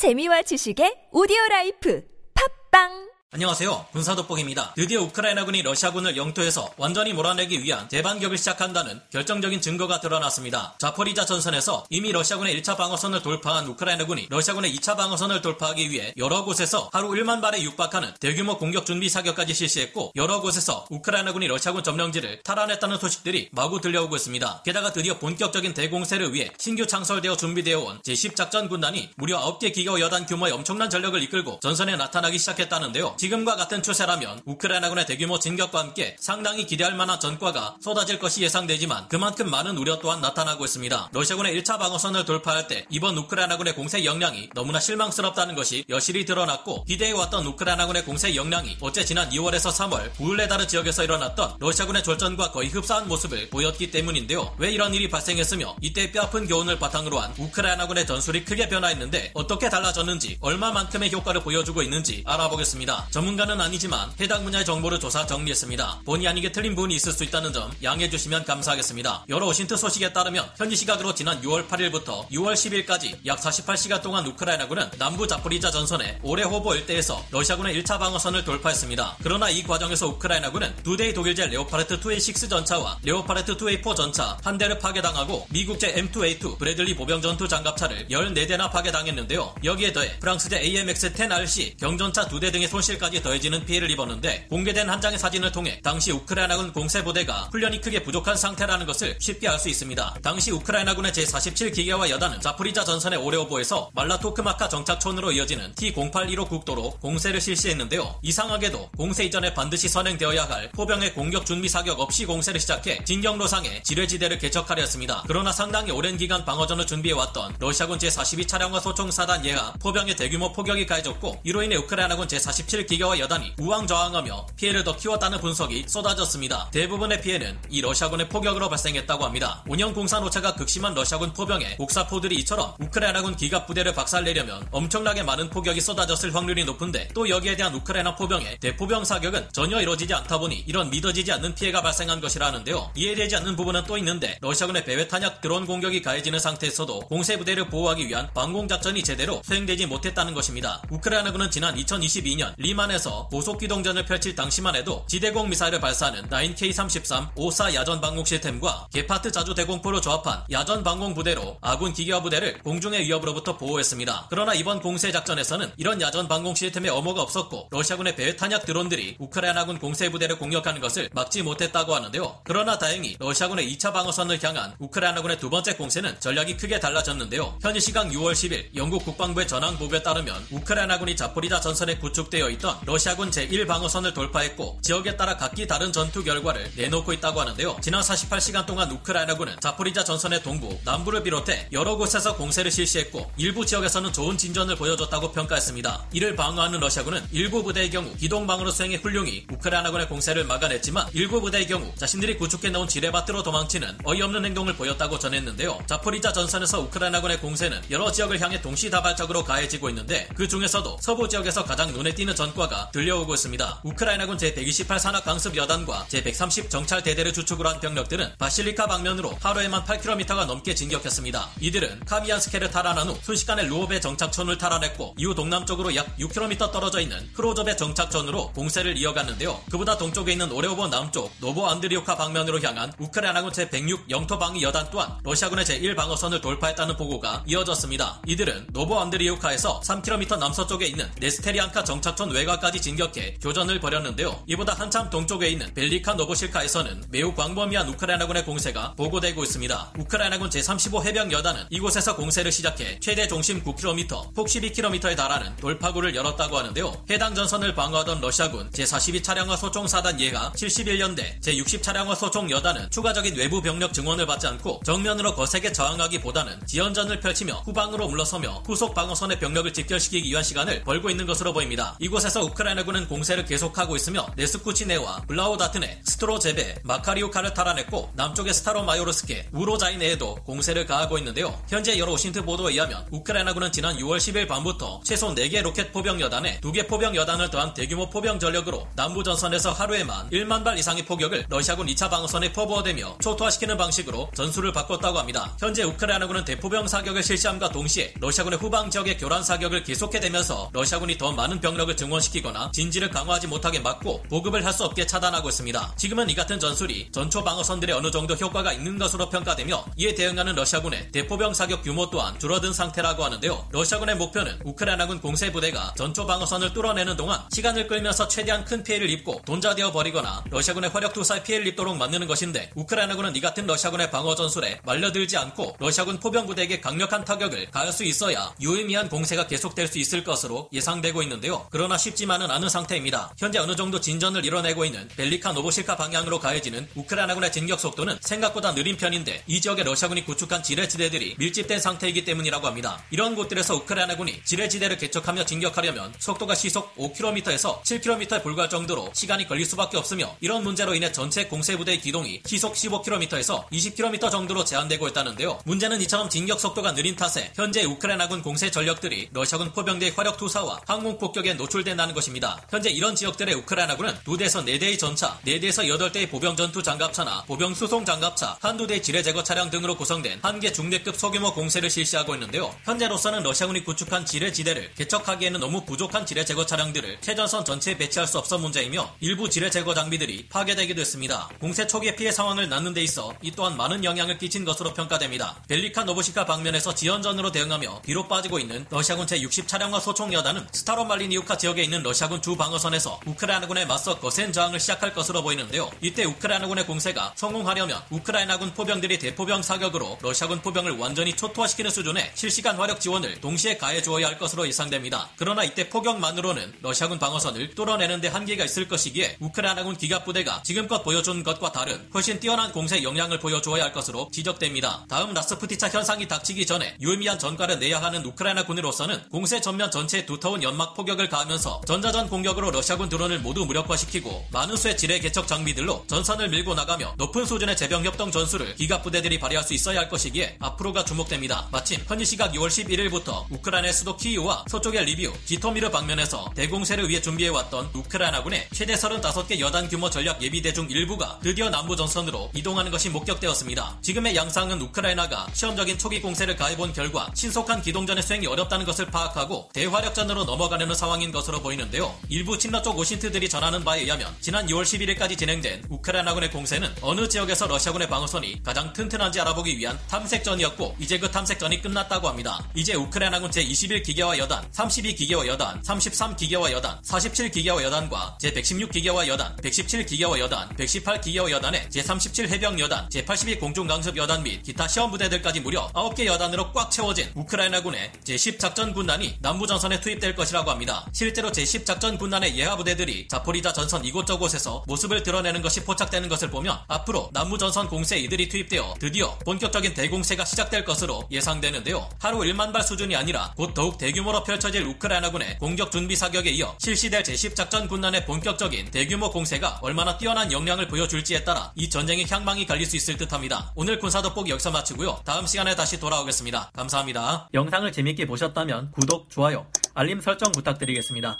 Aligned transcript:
재미와 0.00 0.40
지식의 0.48 1.12
오디오 1.12 1.36
라이프. 1.50 2.00
팟빵 2.32 3.09
안녕하세요. 3.32 3.86
군사돋보기입니다. 3.92 4.72
드디어 4.74 5.02
우크라이나군이 5.02 5.62
러시아군을 5.62 6.16
영토에서 6.16 6.68
완전히 6.76 7.12
몰아내기 7.12 7.62
위한 7.62 7.86
대반격을 7.86 8.36
시작한다는 8.36 9.00
결정적인 9.12 9.60
증거가 9.60 10.00
드러났습니다. 10.00 10.74
자포리자 10.80 11.26
전선에서 11.26 11.86
이미 11.90 12.10
러시아군의 12.10 12.60
1차 12.60 12.76
방어선을 12.76 13.22
돌파한 13.22 13.68
우크라이나군이 13.68 14.26
러시아군의 14.30 14.74
2차 14.74 14.96
방어선을 14.96 15.42
돌파하기 15.42 15.92
위해 15.92 16.12
여러 16.16 16.44
곳에서 16.44 16.90
하루 16.92 17.10
1만 17.10 17.40
발에 17.40 17.62
육박하는 17.62 18.14
대규모 18.18 18.58
공격 18.58 18.84
준비 18.84 19.08
사격까지 19.08 19.54
실시했고 19.54 20.10
여러 20.16 20.40
곳에서 20.40 20.86
우크라이나군이 20.90 21.46
러시아군 21.46 21.84
점령지를 21.84 22.42
탈환했다는 22.42 22.98
소식들이 22.98 23.50
마구 23.52 23.80
들려오고 23.80 24.16
있습니다. 24.16 24.62
게다가 24.64 24.92
드디어 24.92 25.20
본격적인 25.20 25.72
대공세를 25.74 26.34
위해 26.34 26.50
신규 26.58 26.84
창설되어 26.84 27.36
준비되어 27.36 27.78
온 27.78 28.00
제10작전 28.02 28.68
군단이 28.68 29.10
무려 29.14 29.38
9개 29.38 29.72
기갑 29.72 30.00
여단 30.00 30.26
규모의 30.26 30.52
엄청난 30.52 30.90
전력을 30.90 31.22
이끌고 31.22 31.60
전선에 31.62 31.94
나타나기 31.94 32.36
시작했다는데요. 32.36 33.19
지금과 33.20 33.54
같은 33.56 33.82
추세라면 33.82 34.40
우크라이나군의 34.46 35.04
대규모 35.04 35.38
진격과 35.38 35.78
함께 35.78 36.16
상당히 36.18 36.64
기대할 36.64 36.94
만한 36.94 37.20
전과가 37.20 37.76
쏟아질 37.78 38.18
것이 38.18 38.40
예상되지만 38.40 39.08
그만큼 39.10 39.50
많은 39.50 39.76
우려 39.76 39.98
또한 39.98 40.22
나타나고 40.22 40.64
있습니다. 40.64 41.10
러시아군의 41.12 41.60
1차 41.60 41.78
방어선을 41.78 42.24
돌파할 42.24 42.66
때 42.66 42.86
이번 42.88 43.18
우크라이나군의 43.18 43.74
공세 43.74 44.06
역량이 44.06 44.48
너무나 44.54 44.80
실망스럽다는 44.80 45.54
것이 45.54 45.84
여실히 45.90 46.24
드러났고 46.24 46.84
기대해왔던 46.84 47.44
우크라이나군의 47.44 48.06
공세 48.06 48.34
역량이 48.34 48.78
어째 48.80 49.04
지난 49.04 49.28
2월에서 49.28 49.70
3월 49.70 50.14
부울레다르 50.14 50.66
지역에서 50.66 51.04
일어났던 51.04 51.56
러시아군의 51.58 52.02
졸전과 52.02 52.52
거의 52.52 52.70
흡사한 52.70 53.06
모습을 53.06 53.50
보였기 53.50 53.90
때문인데요. 53.90 54.54
왜 54.56 54.70
이런 54.70 54.94
일이 54.94 55.10
발생했으며 55.10 55.76
이때 55.82 56.10
뼈아픈 56.10 56.46
교훈을 56.46 56.78
바탕으로 56.78 57.20
한 57.20 57.34
우크라이나군의 57.36 58.06
전술이 58.06 58.46
크게 58.46 58.70
변화했는데 58.70 59.32
어떻게 59.34 59.68
달라졌는지 59.68 60.38
얼마만큼의 60.40 61.12
효과를 61.12 61.42
보여주고 61.42 61.82
있는지 61.82 62.22
알아보겠습니다. 62.24 63.09
전문가는 63.10 63.60
아니지만 63.60 64.08
해당 64.20 64.44
분야의 64.44 64.64
정보를 64.64 65.00
조사 65.00 65.26
정리했습니다. 65.26 66.02
본의 66.04 66.28
아니게 66.28 66.52
틀린 66.52 66.76
부분이 66.76 66.94
있을 66.94 67.12
수 67.12 67.24
있다는 67.24 67.52
점 67.52 67.70
양해해 67.82 68.08
주시면 68.08 68.44
감사하겠습니다. 68.44 69.24
여러 69.28 69.46
오신트 69.46 69.76
소식에 69.76 70.12
따르면 70.12 70.48
현지 70.56 70.76
시각으로 70.76 71.14
지난 71.14 71.40
6월 71.42 71.68
8일부터 71.68 72.28
6월 72.28 72.54
10일까지 72.54 73.16
약 73.26 73.40
48시간 73.40 74.00
동안 74.02 74.24
우크라이나군은 74.26 74.90
남부 74.98 75.26
자포리자 75.26 75.70
전선의 75.72 76.20
오레 76.22 76.44
호보 76.44 76.74
일대에서 76.76 77.24
러시아군의 77.32 77.82
1차 77.82 77.98
방어선을 77.98 78.44
돌파했습니다. 78.44 79.16
그러나 79.22 79.50
이 79.50 79.62
과정에서 79.64 80.06
우크라이나군은 80.06 80.74
두 80.84 80.96
대의 80.96 81.12
독일제 81.12 81.46
레오파르트 81.48 81.98
2A6 82.00 82.48
전차와 82.48 82.98
레오파르트 83.02 83.56
2A4 83.56 83.96
전차 83.96 84.38
한 84.44 84.56
대를 84.56 84.78
파괴당하고 84.78 85.46
미국제 85.50 85.94
M2A2 85.94 86.58
브래들리 86.58 86.94
보병 86.94 87.20
전투 87.20 87.48
장갑차를 87.48 88.06
14대나 88.08 88.70
파괴당했는데요. 88.70 89.54
여기에 89.64 89.92
더해 89.92 90.18
프랑스제 90.20 90.60
AMX-10RC 90.62 91.78
경전차 91.78 92.26
두 92.28 92.40
대 92.40 92.50
등의 92.50 92.68
손실 92.68 92.96
까지 93.00 93.22
더해지는 93.22 93.64
피해를 93.64 93.90
입었는데 93.90 94.46
공개된 94.50 94.88
한 94.88 95.00
장의 95.00 95.18
사진을 95.18 95.50
통해 95.52 95.80
당시 95.82 96.12
우크라이나군 96.12 96.72
공세부대가 96.74 97.48
훈련이 97.50 97.80
크게 97.80 98.02
부족한 98.02 98.36
상태라는 98.36 98.84
것을 98.86 99.16
쉽게 99.18 99.48
알 99.48 99.58
수 99.58 99.68
있습니다. 99.68 100.16
당시 100.22 100.50
우크라이나군의 100.52 101.12
제47기계화 101.12 102.08
여단은 102.10 102.40
자포리자 102.40 102.84
전선의 102.84 103.18
오레오보에서 103.18 103.90
말라토크마카 103.94 104.68
정착촌으로 104.68 105.32
이어지는 105.32 105.74
T081호 105.74 106.48
국도로 106.48 106.92
공세를 107.00 107.40
실시했는데요. 107.40 108.20
이상하게도 108.22 108.90
공세 108.96 109.24
이전에 109.24 109.52
반드시 109.54 109.88
선행되어야 109.88 110.44
할 110.44 110.70
포병의 110.72 111.14
공격 111.14 111.46
준비 111.46 111.68
사격 111.68 112.00
없이 112.00 112.24
공세를 112.26 112.60
시작해 112.60 113.02
진격로상의 113.04 113.82
지뢰지대를 113.82 114.38
개척하려 114.38 114.82
했습니다. 114.82 115.24
그러나 115.26 115.52
상당히 115.52 115.90
오랜 115.90 116.16
기간 116.16 116.44
방어전을 116.44 116.86
준비해왔던 116.86 117.56
러시아군 117.58 117.98
제42 117.98 118.48
차량화 118.48 118.80
소총 118.80 119.10
사단 119.10 119.44
예하 119.44 119.72
포병의 119.80 120.16
대규모 120.16 120.52
포격이 120.52 120.86
가해졌고 120.86 121.40
이로 121.44 121.62
인해 121.62 121.76
우크라이나군 121.76 122.28
제47 122.28 122.89
기계화 122.90 123.20
여단이 123.20 123.52
우왕좌왕하며 123.56 124.46
피해를 124.56 124.82
더 124.82 124.96
키웠다는 124.96 125.40
분석이 125.40 125.84
쏟아졌습니다. 125.86 126.68
대부분의 126.72 127.20
피해는 127.20 127.56
이 127.68 127.80
러시아군의 127.80 128.28
포격으로 128.28 128.68
발생했다고 128.68 129.24
합니다. 129.24 129.62
원형 129.68 129.94
공산 129.94 130.29
오차가 130.29 130.54
극심한 130.56 130.92
러시아군 130.94 131.32
포병의 131.32 131.76
곡사포들이 131.76 132.34
이처럼 132.38 132.74
우크라이나군 132.80 133.36
기갑 133.36 133.68
부대를 133.68 133.94
박살내려면 133.94 134.66
엄청나게 134.72 135.22
많은 135.22 135.50
포격이 135.50 135.80
쏟아졌을 135.80 136.34
확률이 136.34 136.64
높은데 136.64 137.06
또 137.14 137.28
여기에 137.28 137.54
대한 137.54 137.72
우크라이나 137.76 138.16
포병의 138.16 138.58
대포병 138.58 139.04
사격은 139.04 139.50
전혀 139.52 139.80
이루어지지 139.80 140.12
않다 140.12 140.38
보니 140.38 140.64
이런 140.66 140.90
믿어지지 140.90 141.30
않는 141.30 141.54
피해가 141.54 141.82
발생한 141.82 142.20
것이라는데요. 142.20 142.90
이해되지 142.96 143.36
않는 143.36 143.54
부분은 143.54 143.84
또 143.86 143.98
있는데 143.98 144.36
러시아군의 144.40 144.84
배회 144.84 145.06
탄약 145.06 145.40
드론 145.40 145.64
공격이 145.64 146.02
가해지는 146.02 146.40
상태에서도 146.40 147.00
공세 147.00 147.36
부대를 147.36 147.68
보호하기 147.68 148.08
위한 148.08 148.28
방공 148.34 148.66
작전이 148.66 149.04
제대로 149.04 149.40
수행되지 149.44 149.86
못했다는 149.86 150.34
것입니다. 150.34 150.82
우크라이나군은 150.90 151.52
지난 151.52 151.76
2022년 151.76 152.52
리만에서 152.56 153.28
고속기동전을 153.28 154.04
펼칠 154.04 154.34
당시만 154.34 154.76
해도 154.76 155.04
지대공 155.08 155.48
미사일을 155.48 155.80
발사하는 155.80 156.28
9K-33 156.28 157.34
오사 157.34 157.74
야전 157.74 158.00
방공 158.00 158.24
시스템과 158.24 158.88
게파트 158.92 159.30
자주 159.32 159.54
대공포를 159.54 160.00
조합한 160.00 160.44
야전 160.50 160.82
방공 160.82 161.14
부대로 161.14 161.58
아군 161.60 161.92
기계화 161.92 162.22
부대를 162.22 162.58
공중의 162.62 163.02
위협으로부터 163.04 163.56
보호했습니다. 163.56 164.26
그러나 164.30 164.54
이번 164.54 164.80
공세 164.80 165.12
작전에서는 165.12 165.72
이런 165.76 166.00
야전 166.00 166.28
방공 166.28 166.54
시스템에 166.54 166.88
어모가 166.88 167.22
없었고 167.22 167.68
러시아군의 167.70 168.16
배회 168.16 168.36
탄약 168.36 168.64
드론들이 168.64 169.16
우크라이나군 169.18 169.78
공세 169.78 170.10
부대를 170.10 170.38
공격하는 170.38 170.80
것을 170.80 171.08
막지 171.12 171.42
못했다고 171.42 171.94
하는데요. 171.94 172.40
그러나 172.44 172.78
다행히 172.78 173.16
러시아군의 173.18 173.76
2차 173.76 173.92
방어선을 173.92 174.42
향한 174.42 174.74
우크라이나군의 174.78 175.38
두 175.38 175.50
번째 175.50 175.74
공세는 175.74 176.20
전략이 176.20 176.56
크게 176.56 176.80
달라졌는데요. 176.80 177.58
현지 177.62 177.80
시각 177.80 178.08
6월 178.08 178.32
10일 178.32 178.76
영국 178.76 179.04
국방부의 179.04 179.48
전황 179.48 179.76
보고에 179.78 180.02
따르면 180.02 180.46
우크라이나군이 180.50 181.16
자포리자 181.16 181.60
전선에 181.60 181.98
구축되어 181.98 182.48
있던 182.50 182.59
러시아군 182.84 183.30
제1방어선을 183.30 184.14
돌파했고 184.14 184.78
지역에 184.82 185.16
따라 185.16 185.36
각기 185.36 185.66
다른 185.66 185.92
전투 185.92 186.22
결과를 186.22 186.70
내놓고 186.76 187.12
있다고 187.14 187.40
하는데요. 187.40 187.78
지난 187.80 188.02
48시간 188.02 188.66
동안 188.66 188.90
우크라이나군은 188.90 189.56
자포리자 189.60 190.04
전선의 190.04 190.42
동부, 190.42 190.78
남부를 190.84 191.22
비롯해 191.22 191.68
여러 191.72 191.96
곳에서 191.96 192.36
공세를 192.36 192.70
실시했고 192.70 193.30
일부 193.36 193.64
지역에서는 193.64 194.12
좋은 194.12 194.36
진전을 194.36 194.76
보여줬다고 194.76 195.32
평가했습니다. 195.32 196.06
이를 196.12 196.36
방어하는 196.36 196.80
러시아군은 196.80 197.26
일부 197.32 197.62
부대의 197.62 197.90
경우 197.90 198.14
기동방어로 198.16 198.70
수행해 198.70 198.96
훌륭히 198.96 199.46
우크라이나군의 199.50 200.08
공세를 200.08 200.44
막아냈지만 200.44 201.08
일부 201.14 201.40
부대의 201.40 201.66
경우 201.66 201.92
자신들이 201.96 202.36
구축해 202.36 202.70
놓은 202.70 202.88
지뢰밭으로 202.88 203.42
도망치는 203.42 203.98
어이없는 204.04 204.44
행동을 204.44 204.74
보였다고 204.74 205.18
전했는데요. 205.18 205.80
자포리자 205.86 206.32
전선에서 206.32 206.80
우크라이나군의 206.80 207.40
공세는 207.40 207.82
여러 207.90 208.12
지역을 208.12 208.40
향해 208.40 208.60
동시다발적으로 208.60 209.44
가해지고 209.44 209.88
있는데 209.90 210.28
그 210.34 210.46
중에서도 210.46 210.98
서부 211.00 211.28
지역에서 211.28 211.64
가장 211.64 211.92
눈에 211.92 212.14
띄는 212.14 212.34
전과가 212.34 212.90
들려오고 212.92 213.34
있습니다. 213.34 213.80
우크라이나군 213.84 214.36
제128 214.36 214.98
산악 214.98 215.24
강습 215.24 215.56
여단과 215.56 216.06
제130 216.08 216.70
정찰 216.70 217.02
대대를 217.02 217.32
주축으로 217.32 217.68
한 217.68 217.80
병력들은 217.80 218.34
바실리카 218.38 218.86
방면으로 218.86 219.36
하루에만 219.40 219.84
8km가 219.84 220.46
넘게 220.46 220.74
진격했습니다. 220.74 221.48
이들은 221.60 222.00
카미안스케를 222.06 222.70
탈환한 222.70 223.08
후 223.08 223.18
순식간에 223.22 223.62
루오베 223.64 224.00
정착촌을 224.00 224.58
탈환했고 224.58 225.14
이후 225.18 225.34
동남쪽으로 225.34 225.94
약 225.96 226.16
6km 226.18 226.72
떨어져 226.72 227.00
있는 227.00 227.30
크로조베 227.34 227.76
정착촌으로 227.76 228.52
공세를 228.52 228.96
이어갔는데요. 228.96 229.60
그보다 229.70 229.96
동쪽에 229.96 230.32
있는 230.32 230.50
오레오보 230.50 230.88
남쪽 230.88 231.32
노보 231.38 231.66
안드리오카 231.68 232.16
방면으로 232.16 232.60
향한 232.60 232.92
우크라이나군 232.98 233.52
제106 233.52 234.10
영토방위 234.10 234.62
여단 234.62 234.88
또한 234.90 235.18
러시아군의 235.22 235.64
제1방어선을 235.64 236.40
돌파했다는 236.40 236.96
보고가 236.96 237.44
이어졌습니다. 237.46 238.20
이들은 238.26 238.68
노보 238.72 238.98
안드리오카에서 239.00 239.80
3km 239.80 240.38
남서쪽에 240.38 240.86
있는 240.86 241.10
네스테리안카 241.18 241.84
정착촌 241.84 242.30
외곽까지 242.30 242.80
진격해 242.80 243.38
교전을 243.42 243.80
벌였는데요. 243.80 244.42
이보다 244.46 244.74
한참 244.74 245.10
동쪽에 245.10 245.48
있는 245.48 245.72
벨리카 245.74 246.14
노보실카에서는 246.14 247.04
매우 247.10 247.34
광범위한 247.34 247.88
우크라이나군의 247.90 248.44
공세가 248.44 248.94
보고되고 248.96 249.42
있습니다. 249.42 249.92
우크라이나군 249.98 250.50
제35 250.50 251.04
해병 251.04 251.32
여단은 251.32 251.66
이곳에서 251.70 252.16
공세를 252.16 252.50
시작해 252.52 252.98
최대 253.00 253.28
종심 253.28 253.62
9km, 253.62 254.34
폭 254.34 254.46
12km에 254.46 255.16
달하는 255.16 255.54
돌파구를 255.56 256.14
열었다고 256.14 256.56
하는데요. 256.58 257.04
해당 257.10 257.34
전선을 257.34 257.74
방어하던 257.74 258.20
러시아군 258.20 258.70
제42 258.70 259.22
차량화 259.22 259.56
소총 259.56 259.86
사단 259.86 260.20
예하 260.20 260.52
71연대 260.56 261.40
제60 261.40 261.82
차량화 261.82 262.14
소총 262.14 262.50
여단은 262.50 262.90
추가적인 262.90 263.36
외부 263.36 263.60
병력 263.60 263.92
증원을 263.92 264.26
받지 264.26 264.46
않고 264.46 264.80
정면으로 264.84 265.34
거세게 265.34 265.72
저항하기보다는 265.72 266.66
지연전을 266.66 267.20
펼치며 267.20 267.62
후방으로 267.66 268.08
물러서며 268.08 268.62
후속 268.66 268.94
방어선의 268.94 269.38
병력을 269.38 269.72
집결시키기 269.72 270.30
위한 270.30 270.42
시간을 270.42 270.82
벌고 270.84 271.10
있는 271.10 271.26
것으로 271.26 271.52
보입니다. 271.52 271.96
이곳 271.98 272.29
전선에서 272.30 272.44
우크라이나군은 272.44 273.08
공세를 273.08 273.44
계속하고 273.44 273.96
있으며 273.96 274.26
네스쿠치네와 274.36 275.22
블라우다트네, 275.26 276.02
스트로제베, 276.04 276.76
마카리우카를 276.84 277.52
탈환했고 277.52 278.12
남쪽의 278.14 278.54
스타로마요르스케, 278.54 279.48
우로자이네에도 279.52 280.36
공세를 280.36 280.86
가하고 280.86 281.18
있는데요. 281.18 281.60
현재 281.68 281.98
여러 281.98 282.12
OSINT 282.12 282.44
보도에 282.44 282.72
의하면 282.72 283.04
우크라이나군은 283.10 283.72
지난 283.72 283.96
6월 283.96 284.18
10일 284.18 284.48
밤부터 284.48 285.02
최소 285.04 285.34
4개 285.34 285.60
로켓 285.62 285.92
포병 285.92 286.20
여단에 286.20 286.60
2개 286.60 286.88
포병 286.88 287.14
여단을 287.16 287.50
더한 287.50 287.74
대규모 287.74 288.08
포병 288.08 288.38
전력으로 288.38 288.86
남부 288.94 289.22
전선에서 289.22 289.72
하루에만 289.72 290.30
1만 290.30 290.64
발 290.64 290.78
이상의 290.78 291.04
포격을 291.04 291.46
러시아군 291.48 291.88
2차 291.88 292.08
방어선에 292.08 292.52
퍼부어대며 292.52 293.18
초토화시키는 293.20 293.76
방식으로 293.76 294.30
전술을 294.34 294.72
바꿨다고 294.72 295.18
합니다. 295.18 295.54
현재 295.58 295.82
우크라이나군은 295.82 296.44
대포병 296.44 296.88
사격을 296.88 297.22
실시함과 297.22 297.70
동시에 297.70 298.14
러시아군의 298.20 298.58
후방 298.58 298.90
지역의 298.90 299.18
교란 299.18 299.42
사격을 299.42 299.82
계속해 299.82 300.20
대면서 300.20 300.70
러시아군이 300.72 301.18
더 301.18 301.32
많은 301.32 301.60
병력을 301.60 301.94
증원시키거나 301.96 302.70
진지를 302.72 303.10
강화하지 303.10 303.46
못하게 303.46 303.78
막고 303.80 304.22
보급을 304.24 304.64
할 304.64 304.70
수 304.70 304.84
없게 304.84 305.04
차단하고 305.04 305.48
있습니다. 305.48 305.94
지금은 305.96 306.30
이 306.30 306.34
같은 306.36 306.60
전술이 306.60 307.10
전초 307.10 307.42
방어선들의 307.42 307.92
어느 307.96 308.08
정도 308.12 308.34
효과가 308.34 308.72
있는 308.72 308.98
것으로 308.98 309.28
평가되며 309.28 309.84
이에 309.96 310.14
대응하는 310.14 310.54
러시아군의 310.54 311.10
대포병 311.10 311.54
사격 311.54 311.82
규모 311.82 312.08
또한 312.08 312.38
줄어든 312.38 312.72
상태라고 312.72 313.24
하는데요. 313.24 313.68
러시아군의 313.72 314.14
목표는 314.14 314.60
우크라이나군 314.64 315.20
공세 315.20 315.50
부대가 315.50 315.92
전초 315.96 316.24
방어선을 316.24 316.72
뚫어내는 316.72 317.16
동안 317.16 317.40
시간을 317.52 317.88
끌면서 317.88 318.28
최대한 318.28 318.64
큰 318.64 318.84
피해를 318.84 319.10
입고 319.10 319.42
돈좌되어 319.44 319.90
버리거나 319.90 320.44
러시아군의 320.50 320.90
화력 320.90 321.14
투사에 321.14 321.42
피해를 321.42 321.66
입도록 321.66 321.96
만드는 321.96 322.28
것인데 322.28 322.70
우크라이나군은 322.76 323.34
이 323.34 323.40
같은 323.40 323.66
러시아군의 323.66 324.12
방어 324.12 324.36
전술에 324.36 324.78
말려들지 324.84 325.36
않고 325.36 325.78
러시아군 325.80 326.20
포병 326.20 326.46
부대에게 326.46 326.80
강력한 326.80 327.24
타격을 327.24 327.72
가할 327.72 327.92
수 327.92 328.04
있어야 328.04 328.54
유의미한 328.60 329.08
공세가 329.08 329.48
계속될 329.48 329.88
수 329.88 329.98
있을 329.98 330.22
것으로 330.22 330.68
예상되고 330.72 331.22
있는데요. 331.24 331.66
그러나 331.72 331.98
쉽지만은 332.10 332.50
않은 332.50 332.68
상태입니다. 332.68 333.32
현재 333.38 333.58
어느 333.58 333.76
정도 333.76 334.00
진전을 334.00 334.44
이뤄내고 334.44 334.84
있는 334.84 335.08
벨리카 335.16 335.52
노보실카 335.52 335.96
방향으로 335.96 336.38
가해지는 336.40 336.88
우크라이나군의 336.94 337.52
진격 337.52 337.80
속도는 337.80 338.18
생각보다 338.20 338.74
느린 338.74 338.96
편인데 338.96 339.44
이 339.46 339.60
지역에 339.60 339.82
러시아군이 339.82 340.24
구축한 340.24 340.62
지뢰지대들이 340.62 341.36
밀집된 341.38 341.80
상태이기 341.80 342.24
때문이라고 342.24 342.66
합니다. 342.66 343.02
이런 343.10 343.34
곳들에서 343.34 343.76
우크라이나군이 343.76 344.42
지뢰지대를 344.44 344.98
개척하며 344.98 345.44
진격하려면 345.44 346.12
속도가 346.18 346.54
시속 346.54 346.94
5km에서 346.96 347.82
7km에 347.82 348.42
불과할 348.42 348.68
정도로 348.70 349.10
시간이 349.14 349.46
걸릴 349.46 349.64
수밖에 349.66 349.96
없으며 349.96 350.36
이런 350.40 350.62
문제로 350.62 350.94
인해 350.94 351.12
전체 351.12 351.46
공세부대의 351.46 352.00
기동이 352.00 352.42
시속 352.46 352.74
15km에서 352.74 353.68
20km 353.68 354.30
정도로 354.30 354.64
제한되고 354.64 355.08
있다는데요. 355.08 355.60
문제는 355.64 356.00
이처럼 356.02 356.28
진격 356.28 356.60
속도가 356.60 356.94
느린 356.94 357.16
탓에 357.16 357.52
현재 357.54 357.84
우크라이나군 357.84 358.42
공세 358.42 358.70
전력들이 358.70 359.28
러시아군 359.32 359.72
포병대의 359.72 360.12
화력 360.12 360.36
투사와 360.36 360.80
항공 360.86 361.18
폭격에 361.18 361.54
노출된 361.54 361.99
다는 362.00 362.14
것입니다. 362.14 362.58
현재 362.70 362.88
이런 362.88 363.14
지역들의 363.14 363.54
우크라이나군은 363.56 364.14
2대에서 364.24 364.64
4대의 364.64 364.98
전차, 364.98 365.38
4대에서 365.46 365.84
8대의 365.86 366.30
보병 366.30 366.56
전투 366.56 366.82
장갑차나 366.82 367.44
보병 367.46 367.74
수송 367.74 368.04
장갑차, 368.06 368.56
한두 368.60 368.86
대의 368.86 369.02
지뢰 369.02 369.22
제거 369.22 369.42
차량 369.42 369.68
등으로 369.70 369.96
구성된 369.96 370.38
한 370.42 370.60
개 370.60 370.70
중대급 370.72 371.16
소규모 371.16 371.54
공세를 371.54 371.88
실시하고 371.88 372.34
있는데요. 372.34 372.74
현재로서는 372.84 373.42
러시아군이 373.42 373.82
구축한 373.84 374.26
지뢰 374.26 374.52
지대를 374.52 374.92
개척하기에는 374.94 375.58
너무 375.60 375.84
부족한 375.86 376.26
지뢰 376.26 376.44
제거 376.44 376.66
차량들을 376.66 377.18
최전선 377.22 377.64
전체에 377.64 377.96
배치할 377.96 378.26
수 378.28 378.36
없어 378.38 378.58
문제이며 378.58 379.14
일부 379.20 379.48
지뢰 379.48 379.70
제거 379.70 379.94
장비들이 379.94 380.48
파괴되기도 380.50 381.00
했습니다. 381.00 381.48
공세 381.60 381.86
초기의 381.86 382.16
피해 382.16 382.30
상황을 382.30 382.68
낳는 382.68 382.92
데 382.92 383.02
있어 383.02 383.32
이 383.40 383.50
또한 383.52 383.74
많은 383.76 384.04
영향을 384.04 384.36
끼친 384.38 384.64
것으로 384.66 384.92
평가됩니다. 384.92 385.62
벨리카 385.68 386.04
노보시카 386.04 386.44
방면에서 386.44 386.94
지연전으로 386.94 387.52
대응하며 387.52 388.02
뒤로 388.04 388.28
빠지고 388.28 388.58
있는 388.58 388.84
러시아군 388.90 389.26
제60 389.26 389.66
차량화 389.66 390.00
소총 390.00 390.32
여단은 390.34 390.66
스타로말리니우카 390.72 391.56
지역에 391.56 391.79
있는 391.82 392.02
러시아군 392.02 392.42
주 392.42 392.56
방어선에서 392.56 393.20
우크라이나군에 393.26 393.84
맞서 393.84 394.18
거센 394.18 394.52
저항을 394.52 394.80
시작할 394.80 395.12
것으로 395.14 395.42
보이는데요. 395.42 395.90
이때 396.00 396.24
우크라이나군의 396.24 396.86
공세가 396.86 397.32
성공하려면 397.36 398.02
우크라이나군 398.10 398.74
포병들이 398.74 399.18
대포병 399.18 399.62
사격으로 399.62 400.18
러시아군 400.22 400.60
포병을 400.60 400.98
완전히 400.98 401.34
초토화시키는 401.36 401.90
수준의 401.90 402.32
실시간 402.34 402.76
화력 402.76 403.00
지원을 403.00 403.40
동시에 403.40 403.76
가해 403.76 404.02
주어야 404.02 404.26
할 404.26 404.38
것으로 404.38 404.66
예상됩니다. 404.66 405.28
그러나 405.36 405.64
이때 405.64 405.88
포격만으로는 405.88 406.74
러시아군 406.82 407.18
방어선을 407.18 407.74
뚫어내는 407.74 408.20
데 408.20 408.28
한계가 408.28 408.64
있을 408.64 408.88
것이기에 408.88 409.36
우크라이나군 409.40 409.96
기갑 409.96 410.24
부대가 410.24 410.62
지금껏 410.62 411.02
보여준 411.02 411.42
것과 411.42 411.72
다른 411.72 412.08
훨씬 412.12 412.40
뛰어난 412.40 412.72
공세 412.72 413.02
역량을 413.02 413.38
보여주어야 413.38 413.84
할 413.84 413.92
것으로 413.92 414.28
지적됩니다. 414.32 415.04
다음 415.08 415.32
라스푸티차 415.34 415.88
현상이 415.88 416.26
닥치기 416.28 416.66
전에 416.66 416.96
유의미한 417.00 417.38
전과를 417.38 417.78
내야 417.78 418.02
하는 418.02 418.24
우크라이나 418.24 418.64
군으로서는 418.64 419.28
공세 419.30 419.60
전면 419.60 419.90
전체에 419.90 420.26
두터운 420.26 420.62
연막 420.62 420.94
포격을 420.94 421.28
가하면서 421.28 421.69
전자전 421.86 422.28
공격으로 422.28 422.70
러시아군 422.70 423.08
드론을 423.08 423.40
모두 423.40 423.64
무력화시키고 423.64 424.46
많은 424.52 424.76
수의 424.76 424.96
지뢰 424.96 425.18
개척 425.18 425.46
장비들로 425.46 426.04
전선을 426.06 426.48
밀고 426.48 426.74
나가며 426.74 427.14
높은 427.16 427.44
수준의 427.44 427.76
제병 427.76 428.04
협동 428.04 428.30
전술을 428.30 428.76
기갑 428.76 429.02
부대들이 429.02 429.38
발휘할 429.38 429.64
수 429.64 429.74
있어야 429.74 430.00
할 430.00 430.08
것이기에 430.08 430.56
앞으로가 430.60 431.04
주목됩니다. 431.04 431.68
마침 431.72 432.00
현지 432.06 432.24
시각 432.24 432.52
6월 432.52 432.68
11일부터 432.68 433.44
우크라이나 433.50 433.92
수도 433.92 434.16
키이우와 434.16 434.64
서쪽의 434.68 435.04
리비우, 435.04 435.32
지토미르 435.44 435.90
방면에서 435.90 436.50
대공세를 436.54 437.08
위해 437.08 437.20
준비해왔던 437.20 437.90
우크라이나군의 437.94 438.68
최대 438.72 438.94
35개 438.94 439.58
여단 439.60 439.88
규모 439.88 440.10
전략 440.10 440.42
예비대 440.42 440.72
중 440.72 440.88
일부가 440.90 441.38
드디어 441.42 441.68
남부 441.70 441.96
전선으로 441.96 442.50
이동하는 442.54 442.90
것이 442.90 443.10
목격되었습니다. 443.10 443.98
지금의 444.02 444.36
양상은 444.36 444.80
우크라이나가 444.80 445.46
시험적인 445.52 445.98
초기 445.98 446.20
공세를 446.20 446.56
가해본 446.56 446.92
결과 446.92 447.30
신속한 447.34 447.82
기동전의 447.82 448.22
수행이 448.22 448.46
어렵다는 448.46 448.86
것을 448.86 449.06
파악하고 449.06 449.70
대화력전으로 449.72 450.44
넘어가려는 450.44 450.94
상황인 450.94 451.32
것으로 451.32 451.59
보이는데요. 451.60 452.14
일부 452.28 452.58
친러 452.58 452.82
쪽 452.82 452.98
오신트들이 452.98 453.48
전하는 453.48 453.84
바에 453.84 454.00
의하면 454.00 454.34
지난 454.40 454.66
6월 454.66 454.82
11일까지 454.82 455.38
진행된 455.38 455.84
우크라이나군의 455.88 456.50
공세는 456.50 456.92
어느 457.02 457.28
지역에서 457.28 457.66
러시아군의 457.66 458.08
방어선이 458.08 458.62
가장 458.62 458.92
튼튼한지 458.92 459.40
알아보기 459.40 459.78
위한 459.78 459.98
탐색전이었고 460.08 460.96
이제 460.98 461.18
그 461.18 461.30
탐색전이 461.30 461.82
끝났다고 461.82 462.28
합니다. 462.28 462.64
이제 462.74 462.94
우크라이나군 462.94 463.50
제21 463.50 464.02
기계화 464.02 464.38
여단, 464.38 464.66
32 464.72 465.14
기계화 465.14 465.46
여단, 465.46 465.82
33 465.82 466.36
기계화 466.36 466.72
여단, 466.72 466.98
47 467.02 467.50
기계화 467.50 467.82
여단과 467.82 468.38
제116 468.40 468.92
기계화 468.92 469.28
여단, 469.28 469.56
117 469.56 470.06
기계화 470.06 470.38
여단, 470.38 470.68
118 470.76 471.20
기계화 471.20 471.50
여단의 471.50 471.88
제37 471.90 472.48
해병 472.48 472.80
여단, 472.80 473.08
제82 473.08 473.60
공중 473.60 473.86
강습 473.86 474.16
여단 474.16 474.42
및 474.42 474.62
기타 474.62 474.88
시험 474.88 475.10
부대들까지 475.10 475.60
무려 475.60 475.88
9개 475.92 476.26
여단으로 476.26 476.72
꽉 476.72 476.90
채워진 476.90 477.28
우크라이나군의 477.34 478.12
제10 478.24 478.58
작전 478.58 478.92
군단이 478.92 479.36
남부 479.40 479.66
전선에 479.66 480.00
투입될 480.00 480.34
것이라고 480.34 480.70
합니다. 480.70 481.06
실제로 481.12 481.49
제10작전 481.52 482.18
군단의 482.18 482.56
예하 482.56 482.76
부대들이 482.76 483.28
자포리자 483.28 483.72
전선 483.72 484.04
이곳저곳에서 484.04 484.84
모습을 484.86 485.22
드러내는 485.22 485.62
것이 485.62 485.84
포착되는 485.84 486.28
것을 486.28 486.50
보면 486.50 486.78
앞으로 486.88 487.30
남부 487.32 487.58
전선 487.58 487.88
공세에 487.88 488.18
이들이 488.20 488.48
투입되어 488.48 488.94
드디어 488.98 489.38
본격적인 489.40 489.94
대공세가 489.94 490.44
시작될 490.44 490.84
것으로 490.84 491.24
예상되는데요. 491.30 492.08
하루 492.18 492.38
1만 492.38 492.72
발 492.72 492.82
수준이 492.82 493.16
아니라 493.16 493.52
곧 493.56 493.74
더욱 493.74 493.98
대규모로 493.98 494.44
펼쳐질 494.44 494.84
우크라이나군의 494.84 495.58
공격 495.58 495.90
준비 495.90 496.16
사격에 496.16 496.50
이어 496.50 496.76
실시될 496.78 497.22
제10작전 497.22 497.88
군단의 497.88 498.26
본격적인 498.26 498.90
대규모 498.90 499.30
공세가 499.30 499.78
얼마나 499.82 500.16
뛰어난 500.18 500.50
역량을 500.52 500.88
보여줄지에 500.88 501.44
따라 501.44 501.72
이 501.74 501.88
전쟁의 501.88 502.26
향방이 502.28 502.66
갈릴 502.66 502.86
수 502.86 502.96
있을 502.96 503.16
듯합니다. 503.16 503.72
오늘 503.74 503.98
군사 503.98 504.22
돋보기 504.22 504.50
여기서 504.50 504.70
마치고요. 504.70 505.20
다음 505.24 505.46
시간에 505.46 505.74
다시 505.74 505.98
돌아오겠습니다. 505.98 506.70
감사합니다. 506.74 507.48
영상을 507.54 507.90
재밌게 507.92 508.26
보셨다면 508.26 508.92
구독, 508.92 509.30
좋아요, 509.30 509.66
알림 509.94 510.20
설정 510.20 510.52
부탁드리겠습니다. 510.52 511.38